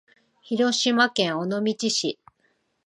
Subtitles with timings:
[0.41, 2.17] 広島県尾道市